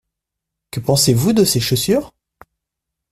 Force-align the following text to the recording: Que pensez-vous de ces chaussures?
Que 0.71 0.79
pensez-vous 0.79 1.31
de 1.31 1.43
ces 1.43 1.59
chaussures? 1.59 2.11